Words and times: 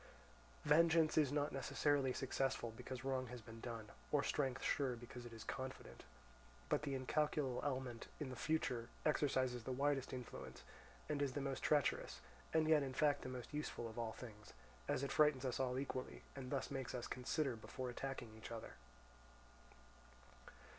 Vengeance 0.65 1.15
is 1.15 1.31
not 1.31 1.51
necessarily 1.51 2.11
successful 2.11 2.73
because 2.75 3.03
wrong 3.05 3.27
has 3.27 3.39
been 3.39 3.59
done, 3.59 3.89
or 4.11 4.23
strength 4.23 4.63
sure 4.63 4.95
because 4.95 5.27
it 5.27 5.31
is 5.31 5.43
confident; 5.43 6.05
but 6.69 6.81
the 6.81 6.95
incalculable 6.95 7.61
element 7.63 8.07
in 8.19 8.29
the 8.31 8.35
future 8.35 8.89
exercises 9.05 9.63
the 9.63 9.71
widest 9.71 10.11
influence, 10.11 10.63
and 11.07 11.21
is 11.21 11.33
the 11.33 11.39
most 11.39 11.61
treacherous, 11.61 12.19
and 12.51 12.67
yet 12.67 12.81
in 12.81 12.95
fact 12.95 13.21
the 13.21 13.29
most 13.29 13.53
useful 13.53 13.87
of 13.87 13.99
all 13.99 14.13
things, 14.13 14.53
as 14.87 15.03
it 15.03 15.11
frightens 15.11 15.45
us 15.45 15.59
all 15.59 15.77
equally, 15.77 16.23
and 16.35 16.49
thus 16.49 16.71
makes 16.71 16.95
us 16.95 17.05
consider 17.05 17.55
before 17.55 17.91
attacking 17.91 18.33
each 18.35 18.49
other. 18.49 18.73